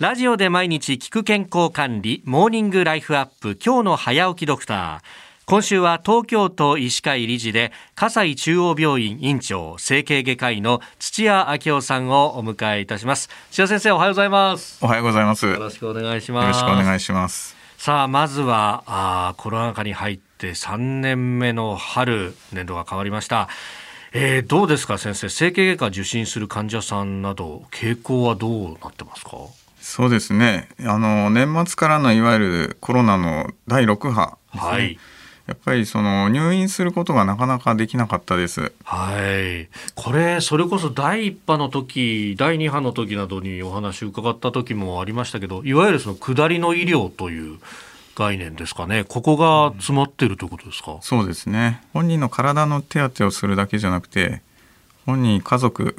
[0.00, 5.00] ラジオで毎日聞く健康管理、モーニングライフアップ、今日の早起きドクター。
[5.44, 13.28] 今週は東京都医師会理事で、葛西中央病院院長、整形外科医の土屋明夫さんをお迎えいたします。
[13.50, 14.78] 土屋先生、おはようございます。
[14.84, 15.46] おはようございます。
[15.46, 16.46] よよろしくお願いします。
[16.46, 17.56] ろしくお願いします。
[17.76, 23.48] さあ、まずは、あーコロナ禍に入って3年目の春、年度が変わりました。
[24.12, 25.28] えーどうですか先生？
[25.28, 29.38] 整形外科受診する患者さんなど傾向はどうなってますか？
[29.88, 30.68] そうですね。
[30.84, 34.60] あの年末からのいわゆるコロナの第6波ね。
[34.60, 34.98] はい
[35.46, 38.70] やっぱりその入院することがなかなかできなかったです。
[38.84, 39.70] はい。
[39.94, 47.58] これ、それこそ第1波の時、第2波の時などにお話を伺った時もありましたけど、いわゆるその下りの医療という
[48.14, 49.04] 概念ですかね。
[49.04, 51.82] ここが詰まってるということですか、そうですね。
[51.94, 54.42] 本人の体の手当てをするだけじゃなくて、
[55.06, 55.96] 本人家族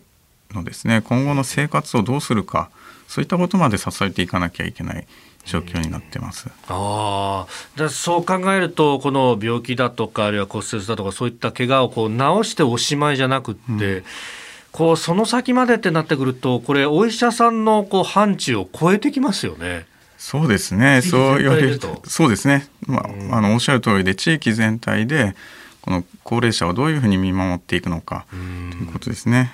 [0.53, 2.69] のですね今後の生活をどうするか、
[3.09, 5.07] そういったことまで支えていかなきゃいけない
[5.43, 6.47] 状況になってます。
[6.67, 14.03] ああ、でそう考えると、この病気だとか、あるいは骨折だとか、そういった怪我をこう治しておしまいじゃなくって、
[14.71, 19.87] こうその先までってなってくると、これ、お医者さんのこう範疇を超えてきますよね。
[20.19, 21.01] そうですね。
[21.01, 22.67] そう言われるとそうですね。
[22.85, 22.99] ま
[23.31, 25.33] あ、あのおっしゃる通りで地域全体で
[25.81, 29.51] この高齢者をどういうふうに見守っていくのかということですね。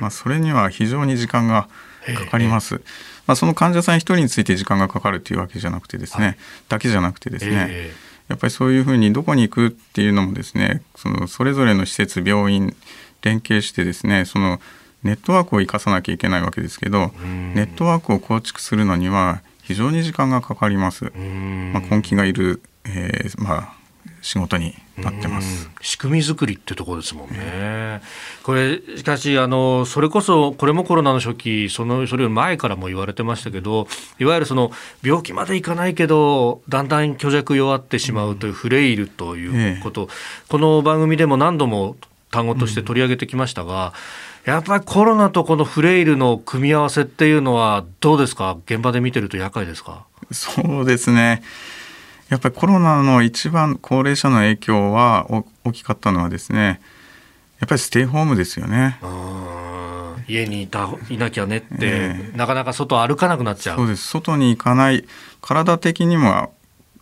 [0.00, 1.68] まあそれには非常に時間が
[2.14, 2.80] かかります。
[3.26, 7.66] まあその患者さん一人について時間がかかるというわけじゃなくてですね、だけじゃなくてですね。
[7.68, 7.94] え
[8.28, 12.76] やっぱりそういうふうにどこに行くっていうのもですねそのそれぞれの施設病院
[13.22, 14.60] 連携してですねその
[15.02, 17.10] ネットワークを生かさなきゃいけないわけですけど
[17.54, 23.74] ネットワークを構築するのには非常に時間がかかります、まあ、根気がいる、えーまあ、
[24.20, 25.66] 仕事になってます。
[25.66, 25.72] うん。
[25.80, 28.00] 仕組み作りってところですもんね。
[28.42, 33.86] これしかしあのそれこそこれもコロナの初期そのそれより前からも言われてましたけど
[34.18, 40.08] いわゆるその病気までいかないけどだんだん虚弱弱ってしまうというフレイルということ、
[40.48, 41.96] この番組でも何度も
[42.30, 43.94] 単語として取り上げてきましたが、
[44.44, 48.58] やっぱりコロナとこのフレイルの組み合わせっていうのはどうですか？
[48.66, 50.04] 現場で見てると厄介ですか？
[50.30, 51.42] そうですね
[52.28, 56.80] やっぱりコロナの一番高齢者の影響はお大きかったのはですね
[57.58, 58.98] やっぱりステイホームですよね。
[59.02, 59.38] うん
[60.28, 63.76] 家にいたいなきゃねって、えなかなか外歩かなくなっちゃう。
[63.78, 64.06] そうです。
[64.06, 65.04] 外に行かない。
[65.40, 66.52] 体的にも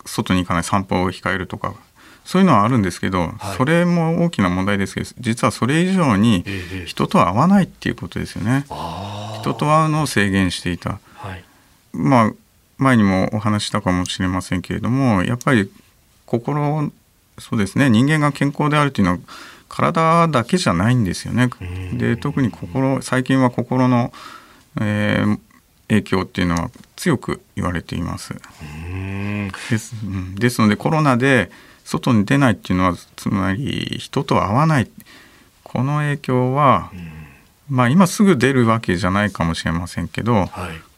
[0.05, 0.63] 外に行かない。
[0.63, 1.75] 散歩を控えるとか。
[2.23, 3.57] そういうのはあるんですけど、はい。
[3.57, 6.85] それも大きな問題ですけど実はそれ以上にええ。
[6.85, 8.65] 人と会わないっていうことですよね。
[8.69, 9.41] あー。
[9.41, 10.99] 人と会うのを制限していた。
[11.15, 11.43] はい。
[11.93, 12.33] まあ
[12.77, 15.71] 前にもお話ししたかもしれませんけれどもやっぱり
[16.25, 16.91] 心
[17.39, 19.17] そうですね人間が健康であるというのは
[19.69, 21.49] 体だけじゃないんですよね。
[21.63, 21.97] ん。
[21.97, 24.13] で特に心最近は心の、
[24.79, 25.39] えー
[25.89, 28.33] 影響っていうのは強く言われています。
[28.33, 29.51] うん。
[29.69, 31.49] です,、うん、ですのでコロナで
[31.85, 34.89] 外に出ないっていうのはつまり人と会わない。
[35.63, 36.91] この影響は、
[37.69, 40.47] まあ今すぐ出るわけじゃないかもしれませんけどはい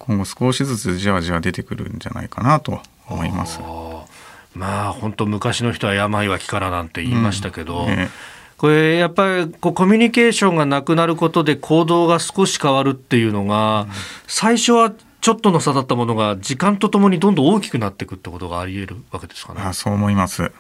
[0.09, 3.63] 今後少しずつじわじわ出てくるんじゃないかなと思いますあ。
[3.63, 3.99] ー
[4.55, 8.09] まあ本当昔の人は病は気からなんて言いましたけど、うんえ
[8.57, 13.87] これやっぱりこうコミュニケーションがなくなることで行動が少し変わるっていうのが、
[14.27, 19.61] 最初はちょっとの差だったものが時間とともにどんどん大きくなっていくってことがあり得るわけですかね。
[19.61, 20.51] あそう思います。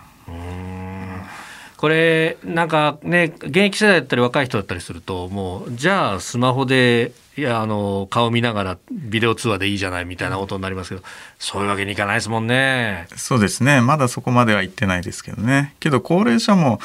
[1.79, 11.03] これなんかね現役世代だったり若い人だったりするともうじゃあスマホでいやあの顔見ながらビデオ通話でいいじゃないみたいなことになりますけど
[11.37, 13.07] そういうわけにいかないですもんね。
[13.15, 16.81] そうですねまだそこまでは行ってないですけどねけど高齢者も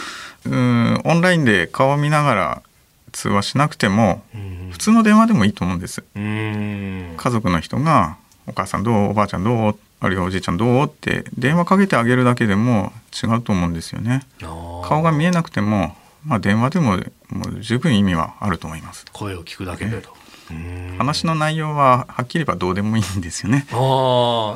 [0.47, 2.63] うんオンラインで顔を見ながら
[3.11, 6.05] 通話しなくてもうん普通の電話でもいいと思うんです。
[6.15, 8.17] うん家族の人が
[8.47, 9.11] 「お母さんどう？
[9.11, 10.85] おばあちゃんどう?」あるいはおじいちゃんどう？
[10.85, 14.27] って電話かけてあげるだけでも違うと思うんですよね。
[14.41, 16.99] 顔が見えなくても、まあ、電話でも
[17.31, 19.07] もう十分意味はあると思います。
[19.13, 20.11] 声を聞くだけでと。
[20.51, 23.67] うん話の内容ははっきり言えばどうでもいいんですよね。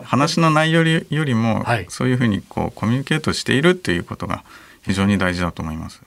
[0.05, 4.45] 話の内容よりも、はいそういうふうにこうコミュニケートしているっていうことが
[4.83, 6.03] 非常に大事だと思います。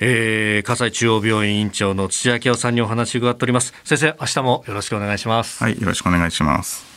[0.00, 6.93] えー、葛西中央病院院長の土屋明夫さんにお話を伺っております先生明日もよろしくお願いします、はい、よろしくお願いします。